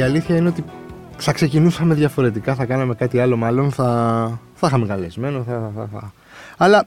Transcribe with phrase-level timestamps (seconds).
[0.00, 0.64] Κοίτα, η αλήθεια είναι ότι
[1.16, 6.12] θα ξεκινούσαμε διαφορετικά, θα κάναμε κάτι άλλο μάλλον, θα, θα είχαμε καλεσμένο, θα, θα, θα.
[6.56, 6.86] Αλλά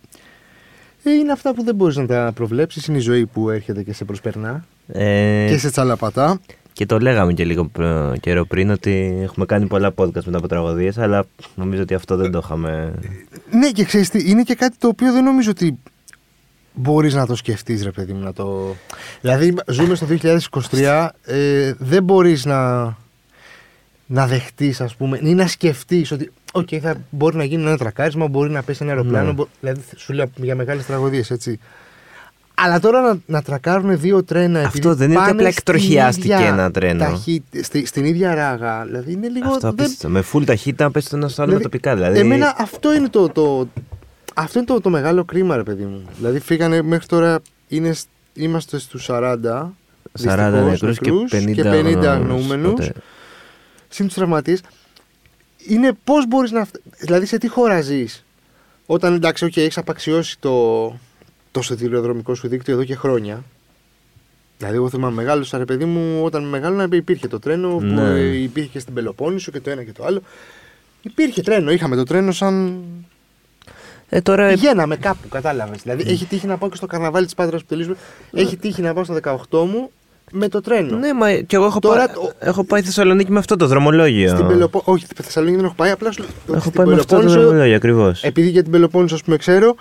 [1.04, 3.94] ε, είναι αυτά που δεν μπορείς να τα προβλέψεις, είναι η ζωή που έρχεται και
[3.94, 6.40] σε προσπερνά Ε, και σε τσαλαπατά.
[6.73, 10.48] Και το λέγαμε και λίγο προ- καιρό πριν ότι έχουμε κάνει πολλά podcast μετά από
[10.48, 12.93] τραγωδίες αλλά νομίζω ότι αυτό δεν το είχαμε.
[13.52, 15.77] Ναι και ξέρεις τι, είναι και κάτι το οποίο δεν νομίζω ότι
[16.73, 18.76] μπορείς να το σκεφτείς ρε παιδί μου να το...
[19.21, 20.07] Δηλαδή ζούμε στο
[20.71, 22.84] 2023, ε, δεν μπορείς να,
[24.13, 28.27] να δεχτείς ας πούμε ή να σκεφτείς ότι οκ, θα μπορεί να γίνει ένα τρακάρισμα,
[28.27, 29.34] μπορεί να πέσει ένα αεροπλάνο, Ναι.
[29.34, 31.59] μπο- δηλαδή σου λέω για μεγάλες τραγωδίες έτσι.
[32.55, 35.63] Αλλά τώρα να, να τρακάρουν δύο τρένα Αυτό επειδή δεν είναι ότι πάνε απλά στην
[35.68, 36.99] εκτροχιάστηκε ίδια ένα τρένο.
[36.99, 38.84] ταχύ- στη- στην ίδια ράγα.
[38.85, 39.46] Δηλαδή είναι λίγο.
[39.48, 40.10] Αυτό δεν- απίστευτο.
[40.10, 41.95] Με full ταχύτητα πέσει το ένα στο άλλο με Δηλαδή, τοπικά.
[41.95, 43.68] Δηλαδή, Εμένα αυτό είναι το, το,
[44.34, 46.01] αυτό είναι το, το μεγάλο κρίμα, ρε παιδί μου.
[46.18, 49.73] Δηλαδή φύγανε μέχρι τώρα, είναι, σ- είμαστε στους 40,
[50.20, 52.71] 40 δυστυχώς, νεκρούς και νεκρούς 50, και 50 αγνοούμενους.
[52.71, 52.91] τότε.
[53.94, 54.62] Συν τους τραυματίες.
[55.68, 56.66] Είναι πώς μπορείς να...
[56.66, 58.24] φτα- Δηλαδή σε τι χώρα ζεις.
[58.85, 60.85] Όταν εντάξει, okay, έχεις απαξιώσει το,
[61.52, 63.44] το σιδηροδρομικό σου δίκτυο εδώ και χρόνια.
[64.58, 68.02] Δηλαδή, εγώ θυμάμαι μεγάλο, ρε παιδί μου, όταν μεγάλωνα υπήρχε το τρένο που Ναι.
[68.09, 70.22] ε, υπήρχε και στην Πελοπόννησο και το ένα και το άλλο.
[71.02, 72.84] Υπήρχε τρένο, είχαμε το τρένο σαν
[74.09, 75.81] Ε, τώρα Πηγαίναμε κάπου, κατάλαβες.
[75.81, 77.96] Δηλαδή, έχει τύχει να πάω και στο καρναβάλι της Πάτρας που τελείωσε.
[78.31, 79.91] Έχει τύχει να πάω στο 18 μου
[80.35, 80.97] με το τρένο.
[80.97, 84.29] Ναι, μα και εγώ έχω, Τώρα πάει, το- έχω πάει Θεσσαλονίκη με αυτό το δρομολόγιο.
[84.29, 84.81] Στην Πελοπό...
[84.85, 85.91] Όχι, στη Θεσσαλονίκη δεν έχω πάει.
[85.91, 86.23] Απλά σου...
[86.50, 88.23] Έχω στην πάει με αυτό το Πελοπόννησο, δρομολόγιο ακριβώς.
[88.23, 89.75] επειδή για την Πελοπόννησο, ας πούμε, ξέρω,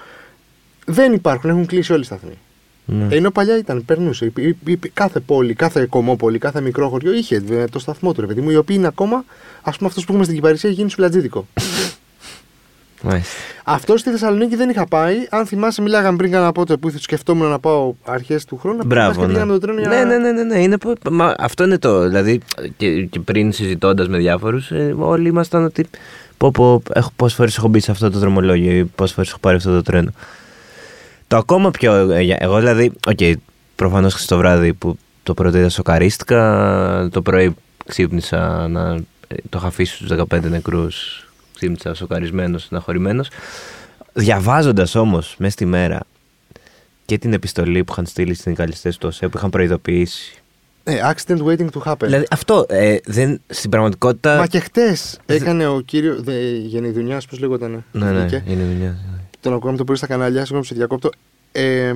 [0.86, 1.50] δεν υπάρχουν.
[1.50, 2.39] Έχουν κλείσει όλοι οι σταθμοί.
[2.84, 3.14] Ναι.
[3.17, 4.25] Ενώ παλιά ήταν, περνούσε.
[4.25, 8.20] Υπή- υπή- υπή- κάθε πόλη, κάθε κομμόπολη, κάθε μικρό χωριό είχε ε, το σταθμό του,
[8.20, 9.25] ρε παιδί μου, οι οποίοι είναι ακόμα,
[9.62, 11.47] ας πούμε, αυτό που έχουμε στην Κυπαρισσία έχει γίνει σουβλατζίδικο.
[13.02, 13.35] Μάλιστα.
[13.64, 15.14] αυτό στη Θεσσαλονίκη δεν είχα πάει.
[15.30, 18.77] Αν θυμάσαι, μιλάγαμε πριν κάνα πότε που σκεφτόμουν να πάω αρχές του χρόνου.
[18.77, 19.11] να Μπράβο.
[19.11, 19.45] πήγαμε και Ναι.
[19.45, 20.58] πήγαμε το τρένο για ναι, ναι, ναι, ναι, ναι.
[20.63, 22.08] Είναι, πο- μα, αυτό είναι το.
[22.08, 22.41] Δηλαδή,
[22.77, 25.86] και, και πριν συζητώντας με διάφορους, όλοι ήμασταν ότι.
[26.36, 29.39] Πω, πω, έχω, πόσες φορές έχω μπει σε αυτό το δρομολόγιο ή πόσες φορές έχω
[29.39, 30.11] πάρει αυτό το τρένο.
[31.29, 32.11] Το ακόμα πιο...
[32.11, 33.18] ε, για- Εγώ δηλαδή, οκ,
[33.77, 37.55] προφανώς χθες το βράδυ που το πρώτο είδα σοκαρίστηκα, το πρωί
[37.86, 38.80] ξύπνησα να...
[39.29, 41.27] ε, Το είχα αφήσει στους 15 νεκρούς,
[41.62, 43.28] ξύπνησα σοκαρισμένος, συναχωρημένος.
[44.12, 46.00] Διαβάζοντας όμως μέσα στη μέρα
[47.05, 50.42] και την επιστολή που είχαν στείλει στην καλλιστές του ΟΣΕ που είχαν προειδοποιήσει.
[50.84, 51.96] Ε, accident waiting to happen.
[52.00, 54.36] Δηλαδή αυτό ε, δεν, στην πραγματικότητα...
[54.36, 56.24] Μα και χτες έκανε ο κύριο.
[56.67, 57.84] Γενιδουνιά, πώς λέγονταν.
[57.92, 58.42] Ναι, ναι, βγήκε.
[58.46, 58.96] είναι δουλειά.
[59.40, 61.11] Τον ακούγαμε το πρωί στα κανάλια, συγγνώμη σε διακόπτω.
[61.52, 61.94] Ε,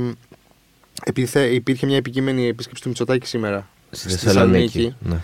[1.04, 3.68] επειδή θε- υπήρχε μια επικείμενη επίσκεψη του Μητσοτάκη σήμερα.
[3.90, 4.94] Στη Θεσσαλονίκη.
[5.00, 5.16] Ναι.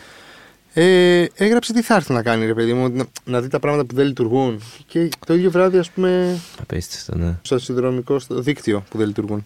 [0.74, 3.84] Ε, έγραψε τι θα έρθει να κάνει, ρε παιδί μου, να, να δει τα πράγματα
[3.84, 4.60] που δεν λειτουργούν.
[4.86, 7.34] Και το ίδιο βράδυ, ας πούμε, Απίστευτο, ναι.
[7.42, 9.44] στο συνδρομικό στο δίκτυο που δεν λειτουργούν.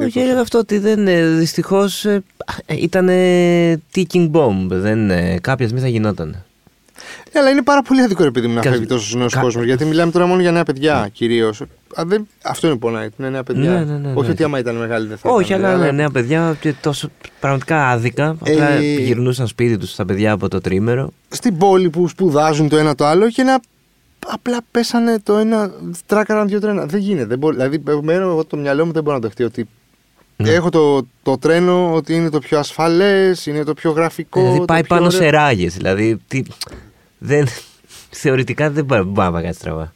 [0.00, 1.06] Όχι, έλεγα αυτό ότι δεν,
[1.38, 2.06] δυστυχώς
[2.66, 3.08] ήταν
[3.94, 4.66] ticking bomb.
[4.68, 6.44] Δεν, ε, κάποια στιγμή θα γινόταν.
[7.34, 9.40] Ναι, αλλά είναι πάρα πολύ άδικο ρε παιδί μου να Κα- φεύγει τόσος νέος κα-
[9.40, 9.64] κόσμος.
[9.64, 11.62] Γιατί μιλάμε τώρα μόνο για νέα παιδιά κυρίως.
[12.42, 13.08] Αυτό είναι που πονάει.
[13.18, 13.70] Είναι νέα παιδιά.
[13.70, 14.32] Ναι, ναι, ναι, Όχι ναι.
[14.32, 17.08] ότι άμα ήταν μεγάλη δεν θα Όχι, ήταν, αλλά ναι, νέα παιδιά και τόσο
[17.40, 18.28] πραγματικά άδικα.
[18.40, 21.12] Απλά Ε, γυρνούσαν σπίτι τους τα παιδιά από το τρίμερο.
[21.28, 23.58] Στην πόλη που σπουδάζουν το ένα το άλλο και να
[24.26, 25.70] απλά πέσανε το ένα,
[26.06, 26.86] τράκαραν δύο τρένα.
[26.86, 27.26] Δεν γίνεται.
[27.26, 29.68] Δεν μπορεί, δηλαδή, εμένα, εγώ το μυαλό μου δεν μπορεί να δεχτεί ότι
[30.36, 30.50] Ναι.
[30.50, 34.40] έχω το, το τρένο ότι είναι το πιο ασφαλές, είναι το πιο γραφικό.
[34.40, 35.18] δηλαδή το πάει πιο πάνω ωραίο.
[35.18, 35.74] σε ράγες.
[35.76, 36.42] Δηλαδή τι,
[37.24, 37.46] δεν,
[38.10, 39.92] θεωρητικά δεν μπορεί μπορεί να πάει κάτι στραβά.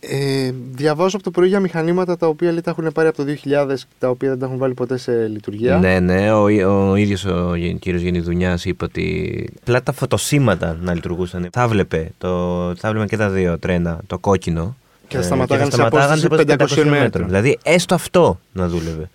[0.00, 3.32] Ε, διαβάζω από το πρωί για μηχανήματα τα οποία λέει, τα έχουν πάρει από το
[3.44, 5.78] 2000 τα οποία δεν τα έχουν βάλει ποτέ σε λειτουργία.
[5.78, 6.42] Ναι, ναι, ο,
[6.90, 11.48] ο ίδιος ο γε- κύριος Γενιδουνιάς είπε ότι απλά τα φωτοσύματα να λειτουργούσαν.
[11.52, 12.28] Θα βλέπε, το,
[12.76, 14.76] θα βλέπε και τα δύο τρένα, το κόκκινο.
[15.08, 16.22] Και θα ε, σταματάγανε σε σταματάγανε
[16.56, 17.26] απόσταση 500 μέτρων.
[17.26, 19.10] Δηλαδή έστω αυτό να δούλευε.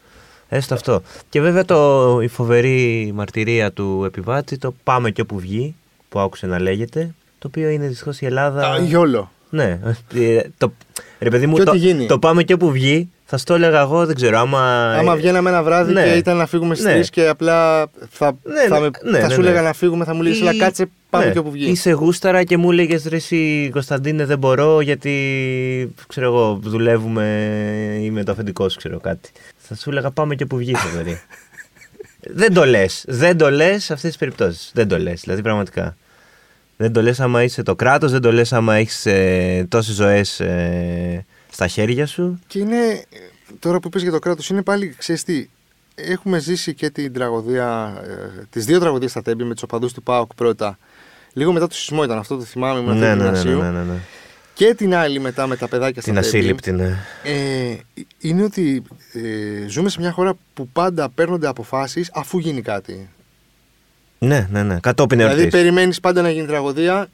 [0.50, 1.02] Έστω αυτό.
[1.30, 5.76] Και βέβαια το, η φοβερή μαρτυρία του επιβάτη, το πάμε και όπου βγει,
[6.10, 8.68] που άκουσε να λέγεται, το οποίο είναι δυστυχώς η Ελλάδα.
[8.72, 9.32] Α, γιόλο.
[9.50, 9.80] Ναι.
[10.16, 10.74] Ε, το,
[11.20, 12.06] ρε παιδί μου, Και το, ό,τι γίνει.
[12.06, 14.92] το πάμε και όπου βγει, θα στο έλεγα εγώ, δεν ξέρω, άμα.
[14.92, 16.04] Άμα βγαίναμε ένα βράδυ ναι.
[16.04, 17.00] και ήταν να φύγουμε στις Ναι.
[17.00, 19.48] 3 και απλά θα, Ναι, θα, ναι, με- ναι, θα ναι, σου ναι.
[19.48, 21.32] έλεγα να φύγουμε, θα μου λέει, Ή- αλλά κάτσε, πάμε ναι.
[21.32, 21.70] και όπου βγει.
[21.70, 25.16] Ή σε γούσταρα και μου έλεγε ρε εσύ Κωνσταντίνε δεν μπορώ γιατί
[26.08, 27.26] ξέρω εγώ δουλεύουμε
[28.02, 29.30] ή με το αφεντικός σου ξέρω κάτι.
[29.58, 31.22] Θα σου έλεγα πάμε και όπου βγει φοβερή.
[32.42, 33.04] δεν το λες.
[33.08, 34.72] Δεν το λες σε αυτές τις περιπτώσεις.
[34.74, 35.22] Δεν το λες.
[35.22, 35.96] Δηλαδή πραγματικά.
[36.82, 40.42] Δεν το λες άμα είσαι το κράτος, δεν το λες άμα έχεις ε, τόσες ζωές
[41.52, 42.40] στα χέρια σου.
[42.48, 43.04] Και είναι,
[43.60, 45.50] τώρα που είπες για το κράτος, είναι πάλι, ξέρεις τι,
[45.96, 50.04] έχουμε ζήσει και την τραγωδία, ε, τις δύο τραγωδίες στα Τέμπη με τους οπαδούς του
[50.04, 50.78] ΠΑΟΚ πρώτα.
[51.34, 53.62] Λίγο μετά το σεισμό ήταν αυτό, το θυμάμαι, ήμουν Ναι, ναι, ναι, ναι, γυμνασίου.
[53.62, 53.98] ναι, ναι, ναι.
[54.54, 56.38] Και την άλλη μετά με τα παιδάκια Την στα Τέμπη.
[56.38, 56.98] ασύλληπτη, ναι.
[57.24, 57.76] Ε,
[58.20, 58.84] είναι ότι
[59.14, 63.10] ε, ζούμε σε μια χώρα που πάντα παίρνονται αποφάσεις αφού γίνει κάτι.
[64.26, 64.80] Ναι, ναι, ναι.
[64.80, 65.60] Κατόπιν Δηλαδή εορτής.
[65.60, 67.10] περιμένεις πάντα να γίνει τραγωδία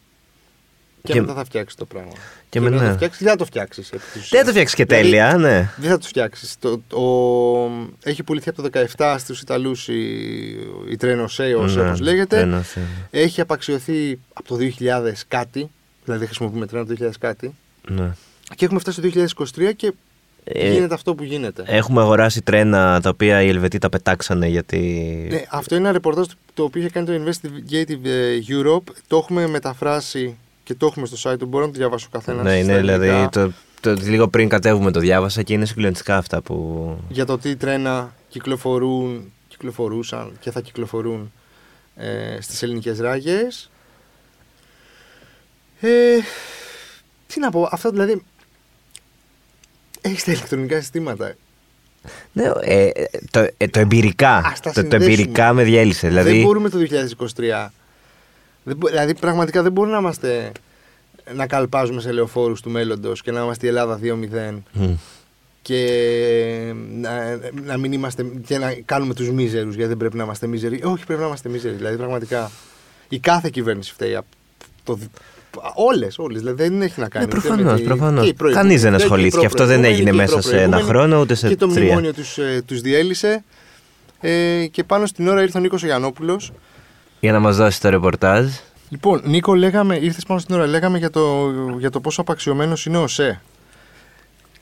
[1.03, 2.11] και, Και- μετά θα φτιάξεις το πράγμα.
[2.49, 2.89] και μετά με- θα ναι.
[2.91, 3.89] το φτιάξεις, δεν θα το φτιάξεις.
[4.29, 5.69] Δεν το φτιάξεις και Δηλαδή, τέλεια, ναι.
[5.77, 6.55] Δεν θα το φτιάξεις.
[6.59, 6.69] Το,
[7.01, 10.01] ο- Έχει πουληθεί από το 17 στους Ιταλούς η,
[10.89, 12.39] η Treno Seos, Ναι, όπως λέγεται.
[12.39, 12.81] ένας, ε,
[13.11, 15.69] Έχει απαξιωθεί από το 2000 κάτι.
[16.05, 17.55] Δηλαδή χρησιμοποιούμε τρένο το 2000 κάτι.
[17.87, 18.11] ναι.
[18.55, 19.91] Και έχουμε φτάσει το 2023 και Ε,
[20.55, 21.63] γίνεται αυτό που γίνεται.
[21.65, 24.79] Έχουμε αγοράσει τρένα τα οποία οι Ελβετοί τα πετάξανε γιατί.
[25.29, 28.93] Ναι, αυτό είναι ένα ρεπορτάζ το οποίο είχε κάνει το Investigative ε, Europe.
[29.07, 31.45] Το έχουμε μεταφράσει και το έχουμε στο site του.
[31.45, 32.43] Μπορώ να το διαβάσω ο καθένας.
[32.43, 33.27] ναι, είναι δηλαδή.
[33.31, 33.51] Το,
[33.81, 36.97] το, λίγο πριν κατέβουμε το διάβασα και είναι συγκλονιστικά αυτά που.
[37.09, 41.31] Για το τι τρένα κυκλοφορούν, κυκλοφορούσαν και θα κυκλοφορούν
[41.95, 43.69] ε, στις ελληνικές ράγες.
[45.79, 45.89] Ε,
[47.27, 48.23] τι να πω, αυτό δηλαδή.
[50.01, 51.33] Έχεις τα ηλεκτρονικά συστήματα.
[52.31, 54.35] Ναι, ε, ε, το, ε, το εμπειρικά.
[54.37, 55.13] Ας τα Το, το συνδέσουμε.
[55.13, 56.07] εμπειρικά με διέλυσε.
[56.07, 57.71] Δηλαδή, Δεν μπορούμε το 2023.
[58.63, 60.51] Δεν μπο- δηλαδή, πραγματικά δεν μπορούμε να είμαστε.
[61.35, 64.83] να καλπάζουμε σε λεωφόρους του μέλλοντος και να είμαστε η Ελλάδα 2-0 μ,
[65.61, 70.47] και να, να μην είμαστε και να κάνουμε τους μίζερους γιατί δεν πρέπει να είμαστε
[70.47, 70.81] μίζεροι.
[70.83, 71.75] Όχι, πρέπει να είμαστε μίζεροι.
[71.75, 72.51] Δηλαδή, πραγματικά
[73.09, 74.15] η κάθε κυβέρνηση φταίει.
[74.15, 74.27] από
[74.83, 74.99] Το,
[75.51, 76.39] δι- όλες, όλες.
[76.41, 77.25] Δηλαδή, δεν έχει να κάνει.
[77.25, 78.23] Ναι, ούτε με προφανώς, τη- προφανώς.
[78.23, 79.45] και η προηγούμενη, Κανείς δεν και η ασχολήθηκε.
[79.45, 81.07] Αυτό δεν προπροηγούμενη έγινε και η μέσα σε ένα προπροηγούμενη.
[81.09, 81.83] χρόνο, ούτε σε Και το τρία.
[81.83, 83.43] μνημόνιο τους, ε, τους διέλυσε.
[84.21, 86.51] Ε, και πάνω στην ώρα ήρθε ο Νίκος Γιαννόπουλος
[87.19, 88.45] Για να μας δώσει το ρεπορτάζ.
[88.89, 92.97] Λοιπόν, Νίκο, λέγαμε, ήρθες πάνω στην ώρα, λέγαμε για το, για το πόσο απαξιωμένος είναι
[92.97, 93.41] ο ΣΕ.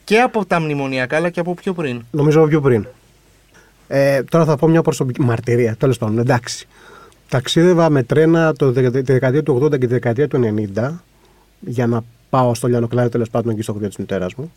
[0.04, 2.02] Και από τα μνημονιακά, αλλά και από πιο πριν.
[2.12, 2.88] Νομίζω πιο πριν.
[3.88, 5.76] Ε, τώρα θα πω μια προσωπική μαρτυρία.
[5.80, 6.68] Τέλος πάντων, εντάξει.
[7.36, 10.40] Ταξίδευα με τρένα το, δεκα- τη δεκαετία του 80 και τη δεκαετία του
[10.76, 10.90] 90
[11.60, 14.52] για να πάω στο Λιανοκλάδιο τέλος πάντων εκεί στο χωριό της μητέρας μου.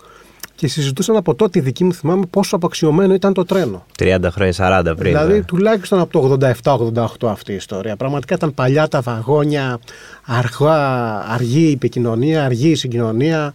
[0.54, 3.86] Και συζητούσαν από τότε η δική μου θυμάμαι πόσο απαξιωμένο ήταν το τρένο.
[3.98, 4.96] 30 χρόνια, 40 πριν.
[5.12, 5.42] δηλαδή ναι.
[5.42, 7.96] τουλάχιστον από το 87-88 αυτή η ιστορία.
[7.96, 9.78] Πραγματικά ήταν παλιά τα βαγόνια,
[10.26, 13.54] αργά, αργή η επικοινωνία, αργή η συγκοινωνία.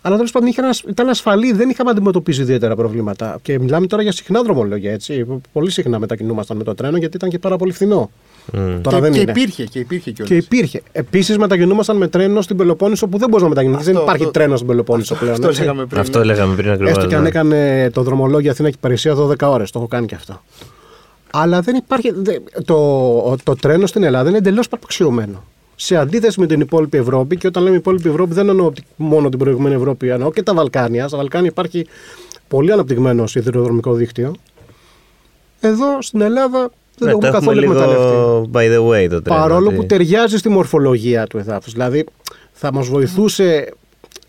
[0.00, 3.38] Αλλά τέλος πάντων είχε ένας- ήταν ασφαλή, δεν είχαμε αντιμετωπίσει ιδιαίτερα προβλήματα.
[3.42, 5.26] Και μιλάμε τώρα για συχνά δρομολόγια, έτσι.
[5.52, 8.10] Πολύ συχνά μετακινούμασταν με το τρένο γιατί ήταν και πάρα πολύ φθηνό.
[8.52, 8.80] Μμ.
[8.80, 9.30] Τώρα και, δεν και είναι.
[9.30, 10.28] υπήρχε, και υπήρχε κιόλας.
[10.32, 10.82] Και υπήρχε.
[10.92, 13.78] Επίσης μετακινούμασταν με τρένο στην Πελοπόννησο που δεν μπορεί να μετακινηθεί.
[13.80, 15.32] Αυτό- Δεν υπάρχει αυτό- τρένος στην Πελοπόννησο πλέον.
[15.34, 15.60] Αυτό έτσι.
[15.60, 16.00] λέγαμε πριν.
[16.00, 16.24] Αυτό ναι.
[16.24, 16.96] λέγαμε πριν ακριβώς.
[16.96, 19.70] Έστω και αν έκανε το δρομολόγιο Αθήνα και Παρισία 12 ώρες.
[19.70, 20.42] Το έχω κάνει και αυτό.
[21.30, 22.12] Αλλά δεν υπάρχει.
[22.16, 25.44] δε- το, το τρένο στην Ελλάδα είναι εντελώς παραξιωμένο.
[25.76, 29.28] Σε αντίθεση με την υπόλοιπη Ευρώπη, και όταν λέμε υπόλοιπη Ευρώπη, δεν εννοώ ότι μόνο
[29.28, 31.08] την προηγούμενη Ευρώπη, εννοώ και τα Βαλκάνια.
[31.08, 31.86] Στα Βαλκάνια υπάρχει
[32.48, 34.34] πολύ αναπτυγμένο σιδηροδρομικό δίκτυο.
[35.60, 38.14] Εδώ στην Ελλάδα δεν Ναι, το το έχουμε έχουμε καθόλου εκμεταλλευτεί.
[38.16, 39.40] λίγο by the way το τρένο.
[39.40, 41.72] Παρόλο ότι- που ταιριάζει στη μορφολογία του εδάφους.
[41.72, 42.04] Δηλαδή
[42.52, 43.72] θα μας βοηθούσε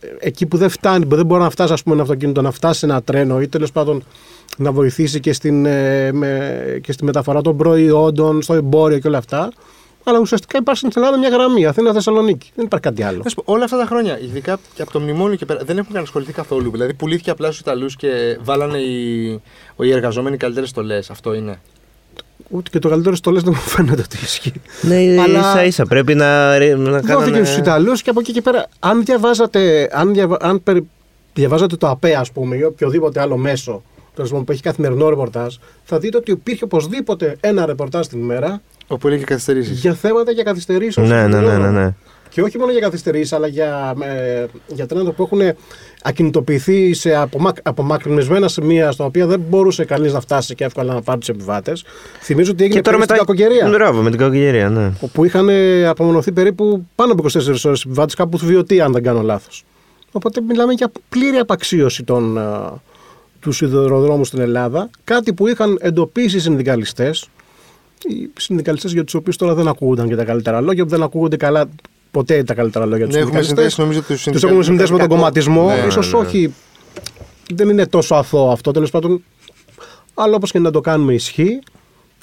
[0.01, 2.51] ε, εκεί που δεν φτάνει, που δεν μπορεί να φτάσει ας πούμε, ένα αυτοκίνητο, να
[2.51, 4.03] φτάσει ένα τρένο ή τέλος πάντων
[4.57, 9.17] να βοηθήσει και, στην, ε, με, και στη μεταφορά των προϊόντων, στο εμπόριο και όλα
[9.17, 9.49] αυτά.
[10.03, 12.51] Αλλά ουσιαστικά υπάρχει στην Ελλάδα μια γραμμή, Αθήνα-Θεσσαλονίκη.
[12.55, 13.21] Δεν υπάρχει κάτι άλλο.
[13.23, 15.77] Να σου πω, όλα αυτά τα χρόνια, ειδικά και από το μνημόνιο και πέρα, δεν
[15.77, 16.71] έχουν ασχοληθεί καθόλου.
[16.71, 19.25] Δηλαδή, πουλήθηκε απλά στους Ιταλούς και βάλανε οι,
[19.77, 21.09] οι εργαζόμενοι καλύτερες στολές.
[21.09, 21.59] Αυτό είναι.
[22.51, 24.53] Ούτε και το καλύτερο στο λες δεν μου φαίνεται ότι ισχύει.
[24.81, 27.43] Ναι, Αλλά- ίσα ίσα πρέπει να, ρι- να Δόθηκε κάνανε...
[27.45, 30.83] στους Ιταλούς και από εκεί και πέρα, αν διαβάζατε, αν διαβα, αν περι-
[31.33, 33.81] διαβάζατε το ΑΠΕ, ας πούμε, ή οποιοδήποτε άλλο μέσο
[34.15, 38.61] τέλος πάντων, που έχει καθημερινό ρεπορτάζ, θα δείτε ότι υπήρχε οπωσδήποτε ένα ρεπορτάζ την ημέρα
[38.87, 39.79] Όπου έλεγε καθυστερήσεις.
[39.79, 41.07] για θέματα για καθυστερήσεις.
[41.09, 41.93] Ναι, ναι, ναι, ναι, ναι.
[42.29, 45.39] Και όχι μόνο για καθυστερήσεις, αλλά για, με, για τρένα που έχουν
[46.01, 51.01] ακινητοποιηθεί σε απομακ, απομακρυνισμένα σημεία στα οποία δεν μπορούσε κανείς να φτάσει και εύκολα να
[51.01, 51.83] πάρει τους επιβάτες.
[52.21, 53.25] Θυμίζω ότι έγινε Και τώρα πριν μετά...
[53.25, 53.77] στην κακοκαιρία.
[53.77, 54.91] Μπράβο, με την κακοκαιρία, ναι.
[54.99, 57.29] όπου είχαν ε, απομονωθεί περίπου πάνω από 24
[57.63, 59.65] ώρες επιβάτες κάπου του Βιωτή, αν δεν κάνω λάθος.
[60.11, 62.41] Οπότε μιλάμε για πλήρη απαξίωση των, ε,
[63.39, 67.29] τους σιδηροδρόμους στην Ελλάδα, κάτι που είχαν εντοπίσει οι συνδικαλιστές,
[68.07, 71.37] οι συνδικαλιστές για τους οποίους τώρα δεν ακούγονταν και τα καλύτερα λόγια, που δεν ακούγονται
[71.37, 71.69] καλά
[72.11, 73.73] ποτέ τα καλύτερα λόγια τους Ναι, έχουμε συνδικαλιστές.
[73.73, 76.25] συνδέσει νομίζω τους Τους έχουμε συνδέσει με τον κομματισμό, Ναι, ίσως ναι, ναι.
[76.27, 76.53] όχι,
[77.53, 79.23] δεν είναι τόσο αθώο αυτό τέλος πάντων,
[80.13, 81.59] αλλά όπως και να το κάνουμε ισχύει.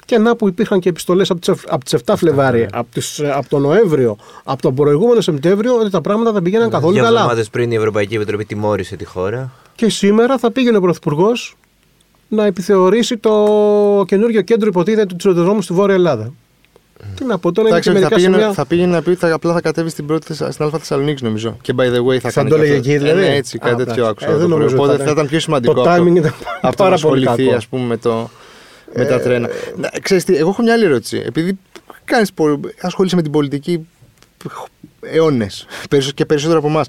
[0.05, 3.31] Και να που υπήρχαν και επιστολές από τις από τις 7 Φλεβάρι, από, τις, ε,
[3.31, 7.17] από τον Νοέμβριο, από τον προηγούμενο Σεπτέμβριο, ότι τα πράγματα δεν πήγαιναν καθόλου Δύο καλά.
[7.17, 9.51] εβδομάδες πριν η Ευρωπαϊκή Επιτροπή τιμώρησε τη χώρα.
[9.75, 11.55] Και σήμερα θα πήγαινε ο Πρωθυπουργός
[12.27, 13.33] να επιθεωρήσει το
[14.07, 16.33] καινούργιο κέντρο υποτίθεται του σιδηροδρόμου στη Βόρεια Ελλάδα.
[17.15, 18.53] Τι να πω τώρα, είναι και Εντάξει, θα μερικά πήγαινε, σημεία.
[18.53, 21.23] θα πήγαινε να πει ότι θα, απλά θα κατέβει στην, πρώτη, Θεσσα- στην Α Θεσσαλονίκη
[21.23, 21.57] νομίζω.
[21.61, 22.49] Και by the way θα Θα κάνει.
[22.49, 22.89] το και έλεγε αυτό.
[22.89, 23.21] εκεί, δηλαδή.
[23.25, 24.09] Ε, ναι, έτσι, κάτι Α, τέτοιο εντάξει.
[24.09, 24.25] άκουσα.
[24.27, 24.57] Ε, το δεν πρωί.
[24.59, 25.73] νομίζω Οπότε ότι θα ήταν πιο σημαντικό.
[25.73, 26.03] Το αυτό.
[26.03, 27.51] timing ήταν από το να πάρα πολύ ασχοληθεί, κακό.
[27.53, 28.29] Ε, ας πούμε, με, το,
[28.95, 29.49] με τα τρένα.
[29.75, 31.23] Να, ξέρεις τι, εγώ έχω μια άλλη ερώτηση.
[31.25, 31.59] Επειδή
[32.05, 33.87] κάνεις, πο- ασχολείσαι με την πολιτική
[35.01, 35.65] αιώνες
[36.13, 36.87] και περισσότερο από εμάς.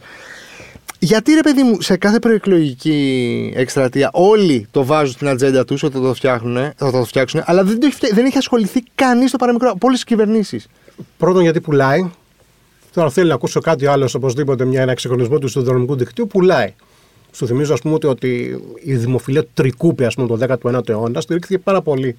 [0.98, 5.94] Γιατί ρε παιδί μου, σε κάθε προεκλογική εκστρατεία όλοι το βάζουν στην ατζέντα τους ότι
[5.96, 9.28] θα το, φτιάχνουν, θα το φτιάξουν, αλλά δεν, το έχει, φτια- δεν έχει ασχοληθεί κανείς
[9.28, 10.66] στο παραμικρό από όλες τις κυβερνήσεις.
[11.18, 12.10] Πρώτον, γιατί πουλάει.
[12.94, 16.74] Τώρα θέλει να ακούσω κάτι άλλος, οπωσδήποτε μια, ένα εξυγχρονισμό του συνδρομικού δικτύου, πουλάει.
[17.32, 21.20] Σου θυμίζω, ας πούμε, ότι, ότι η δημοφιλία του Τρικούπη, ας πούμε, το 19ο αιώνα,
[21.20, 22.16] στηρίχθηκε πάρα πολύ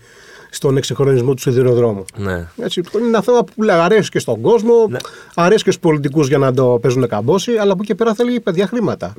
[0.50, 2.06] στον εξυγχρονισμό του σιδηροδρόμου.
[2.18, 2.48] Ναι.
[2.58, 3.80] Έτσι, είναι ένα θέμα που πουλάει.
[3.80, 4.90] Αρέσει και στον κόσμο,
[5.36, 8.40] αρέσει και στους πολιτικούς για να το παίζουν καμπόση, αλλά από εκεί και πέρα θέλει
[8.40, 9.14] παιδιά χρήματα.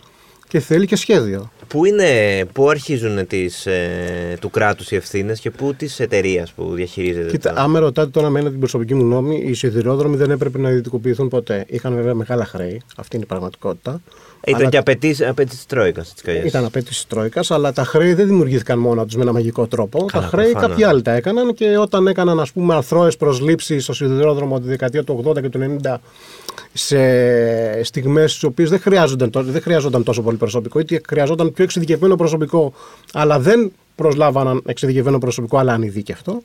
[0.50, 1.50] Και θέλει και σχέδιο.
[1.69, 2.04] Πού, είναι,
[2.52, 7.30] πού αρχίζουν τις, ε, του κράτους οι ευθύνες και πού της εταιρείας που διαχειρίζεται.
[7.30, 10.69] Κοίτα, το- άμα ρωτάτε τώρα εμένα την προσωπική μου νόμη, οι σιδηρόδρομοι δεν έπρεπε να
[10.69, 11.64] ιδιωτικοποιηθούν ποτέ.
[11.69, 14.00] Είχαν βέβαια μεγάλα χρέη, αυτή είναι η πραγματικότητα.
[14.47, 16.11] Ήταν Αλλά και απαιτήσει απαιτήσεις τη Τρόικας.
[16.11, 16.45] έτσι κι αλλιώς.
[16.45, 20.04] Ήταν απέτηση τη Τρόικας, αλλά τα χρέη δεν δημιουργήθηκαν μόνο τους με ένα μαγικό τρόπο.
[20.04, 20.69] Καλά, τα χρέη προφανώς.
[20.71, 25.04] κάποιοι άλλοι τα έκαναν και όταν έκαναν ας πούμε αθρώες προσλήψεις στο σιδηρόδρομο τη δεκαετία
[25.04, 26.00] του 80 και του 90
[26.73, 26.99] σε
[27.85, 32.17] στιγμές στις οποίες δεν, χρειάζονταν τό- δεν χρειαζόταν τόσο πολύ προσωπικό ή χρειαζόταν πιο εξειδικευμένο
[32.17, 32.73] προσωπικό,
[33.12, 36.43] αλλά δεν προσλάβαναν εξειδικευμένο προσωπικό, αλλά ανειδίκευτο.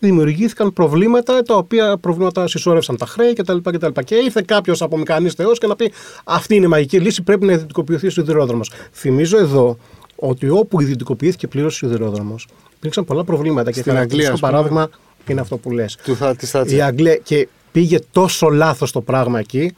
[0.00, 3.56] Δημιουργήθηκαν προβλήματα τα οποία προβλήματα συσσόρευσαν τα χρέη κτλ.
[3.62, 4.00] κτλ.
[4.04, 5.92] Και ήρθε κάποιος από μηχανής Θεός και να πει:
[6.24, 8.72] Αυτή είναι η μαγική λύση, πρέπει να ιδιωτικοποιηθεί ο σιδηρόδρομος.
[8.92, 9.78] Θυμίζω εδώ
[10.16, 13.70] ότι όπου ιδιωτικοποιήθηκε πλήρως ο σιδηρόδρομος, υπήρξαν πολλά προβλήματα.
[13.70, 14.52] Και Στην το Αγγλία, ας πούμε.
[14.52, 14.90] παράδειγμα
[15.28, 15.96] είναι αυτό που λες.
[16.04, 16.82] Του θα, της Η Θάτσερ.
[16.82, 19.74] Αγγλία και πήγε τόσο λάθος το πράγμα εκεί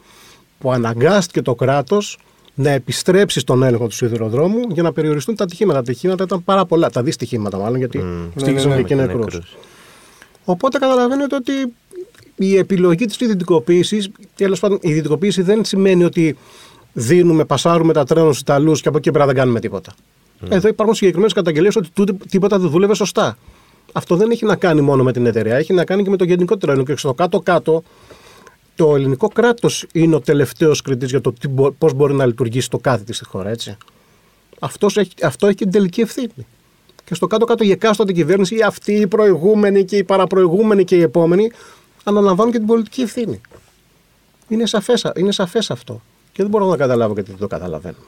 [0.59, 2.17] που αναγκάστηκε το κράτος
[2.53, 5.81] να επιστρέψει στον έλεγχο του σιδηροδρόμου για να περιοριστούν τα ατυχήματα.
[5.81, 8.03] Τα ατυχήματα ήταν πάρα πολλά, τα δυστυχήματα μάλλον, γιατί
[8.35, 9.25] στήχησαν ναι, ναι, και με νεκρούς.
[9.25, 9.57] νεκρούς.
[10.45, 11.51] Οπότε καταλαβαίνετε ότι
[12.35, 16.37] η επιλογή της ιδιωτικοποίησης, τέλος πάντων η ιδιωτικοποίηση δεν σημαίνει ότι
[16.93, 19.93] δίνουμε, πασάρουμε τα τρένα στους Ιταλούς και από εκεί πέρα δεν κάνουμε τίποτα.
[20.49, 23.37] Εδώ υπάρχουν συγκεκριμένες καταγγελίες ότι τούτε- τίποτα δεν δούλευε σωστά.
[23.91, 26.23] Αυτό δεν έχει να κάνει μόνο με την εταιρεία, έχει να κάνει και με το
[26.23, 26.91] γενικότερο έλεγχο.
[26.91, 27.83] Και στο κάτω-κάτω,
[28.75, 31.33] το ελληνικό κράτος είναι ο τελευταίος κριτής για το
[31.77, 33.77] πώς μπορεί να λειτουργήσει το κάθε της στη χώρα, έτσι.
[34.59, 36.47] Αυτός έχει, αυτό έχει και την τελική ευθύνη.
[37.03, 41.01] Και στο κάτω-κάτω η εκάστοτε κυβέρνηση, ή αυτή η προηγούμενη και η παραπροηγούμενη και η
[41.01, 41.51] επόμενη,
[42.03, 43.41] αναλαμβάνουν και την πολιτική ευθύνη.
[44.47, 46.01] Είναι σαφές, είναι σαφές αυτό.
[46.31, 48.05] Και δεν μπορώ να καταλάβω γιατί δεν το καταλαβαίνουμε.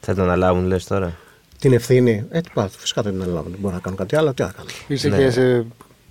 [0.00, 1.16] Θα το αναλάβουν, λες τώρα;
[1.64, 3.50] Την ευθύνη, ε, τι πάθω, φυσικά δεν την αναλάβουν.
[3.50, 4.68] Δεν μπορώ να κάνω κάτι άλλο, τι να κάνω.
[4.88, 5.16] Είσαι Ναι.
[5.16, 5.66] και σε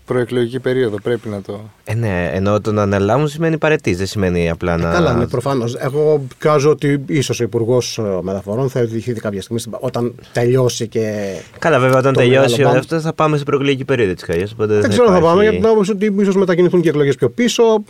[0.06, 1.60] προεκλογική περίοδο, πρέπει να το.
[1.84, 4.92] Ε, ναι, ενώ το να αναλάβουν σημαίνει παρετής, δεν σημαίνει απλά να.
[4.92, 5.76] Καλά, ναι, προφανώς.
[5.80, 11.34] Εγώ κάζω ότι ίσως ο Υπουργός Μεταφορών θα οδηγηθεί κάποια στιγμή στην- όταν τελειώσει και.
[11.60, 12.78] Καλά, βέβαια, όταν το τελειώσει μεγάλο όλο μπαμ.
[12.80, 14.48] αυτό θα πάμε σε προεκλογική περίοδο της Καλλιώ.
[14.58, 17.84] Δεν ξέρω αν θα πάμε, γιατί την άποψη ότι ίσως μετακινηθούν και εκλογές πιο πίσω.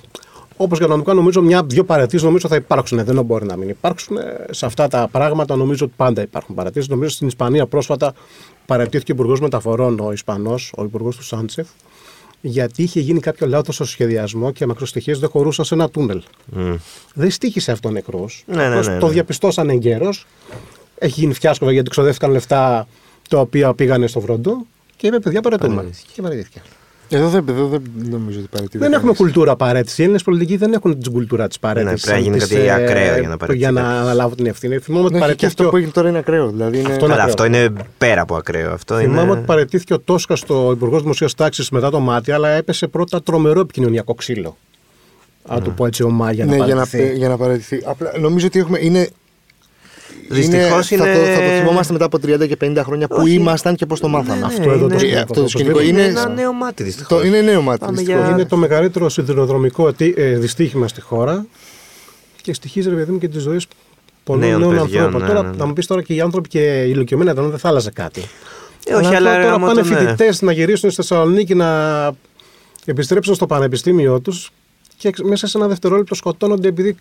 [0.63, 3.05] Όπως κανονικά, νομίζω μια-δυο παρατήσει νομίζω θα υπάρξουν.
[3.05, 4.17] Δεν μπορεί να μην υπάρξουν.
[4.49, 6.89] Σε αυτά τα πράγματα νομίζω ότι πάντα υπάρχουν παρατήσει.
[6.89, 8.13] Νομίζω στην Ισπανία πρόσφατα
[8.65, 11.67] παρατήθηκε ο Υπουργός Μεταφορών, ο Ισπανός, ο Υπουργός του Σάντσεφ,
[12.41, 16.23] γιατί είχε γίνει κάποιο λάθος στο σχεδιασμό και μακροστοιχείες δεν χωρούσαν σε ένα τούνελ.
[17.13, 18.43] Δεν στήχησε αυτό νεκρός.
[18.45, 19.11] Ναι, ναι, ναι, Το ναι.
[19.11, 20.25] διαπιστώσαν εγκαίρως.
[20.97, 22.87] Έχει γίνει φιάσκο γιατί ξοδεύτηκαν λεφτά
[23.29, 24.65] τα οποία πήγανε στο βρόντο
[24.95, 25.75] και είπε: Παιδιά, παρετούμε.
[25.75, 26.09] Παραιτήθηκε.
[26.13, 26.61] Και παρετήθηκε.
[27.13, 28.77] Εδώ δεν, εδώ δεν νομίζω ότι παραιτείται.
[28.77, 29.17] Δεν έχουμε κανείς.
[29.17, 30.01] κουλτούρα παρέτηση.
[30.01, 31.93] Οι Έλληνες πολιτικοί δεν έχουν την κουλτούρα της παρέτηση.
[31.93, 33.99] Ναι, πρέπει να γίνει κάτι ακραίο για να παραιτηθεί Για να κάποιος.
[34.01, 34.77] αναλάβουν την ευθύνη.
[34.77, 35.63] Θυμάμαι ότι Ναι, και αυτό παρετήθηκε.
[35.63, 36.47] που ο- έγινε τώρα είναι ακραίο.
[36.49, 36.87] Δηλαδή είναι...
[36.91, 37.33] Αυτό είναι Αλλά ακραίο.
[37.33, 38.71] αυτό είναι πέρα από ακραίο.
[38.71, 39.31] Αυτό Θυμάμαι είναι...
[39.31, 43.59] ότι παρετήθηκε ο Τόσκα στο Υπουργός Δημοσίας Τάξης μετά το μάτι, αλλά έπεσε πρώτα τρομερό
[43.59, 44.57] επικοινωνιακό ξύλο.
[45.47, 47.17] Αν το πω έτσι ομά για να ναι, για να, παραιτηθεί.
[47.17, 47.81] για να παραιτηθεί.
[47.85, 48.77] Απλά νομίζω ότι έχουμε.
[48.81, 49.09] Είναι,
[50.33, 53.15] Δυστυχώς είναι, Θα, είναι- το, θα το θυμόμαστε μετά από 30 και 50 χρόνια που
[53.19, 53.33] Όχι.
[53.33, 54.39] ήμασταν και πώς το μάθαμε.
[54.39, 55.99] Ναι, Αυτό εδώ το είναι- σκηνικό, αυτό το όπως σκηνικό βλέπετε.
[56.01, 57.17] είναι είναι- ένα νέο μάτι δυστυχώς.
[57.19, 57.79] Το, είναι νέο μάτι.
[57.79, 58.21] Πάμε δυστυχώς.
[58.23, 61.45] για- Είναι το μεγαλύτερο σιδηροδρομικό αιτή- ε, δυστύχημα στη χώρα
[62.41, 63.67] και στοιχίζει ρε παιδί μου και τις ζωές
[64.23, 65.21] πολλών Νέων νέων παιδιών, ανθρώπων.
[65.21, 65.57] ναι, τώρα ναι, ναι.
[65.57, 68.21] θα μου πεις τώρα και οι άνθρωποι και οι ηλικιωμένοι ήταν δεν θα άλλαζε κάτι.
[68.85, 69.95] Ε, όχι, αλλά, τώρα άμα πάνε το- ναι.
[69.99, 72.11] φοιτητές να γυρίσουν στη Θεσσαλονίκη να
[72.85, 74.51] επιστρέψουν στο πανεπιστήμιό τους
[74.97, 76.95] και εξ- μέσα σε ένα δευτερόλεπτο σκοτώνονται επειδή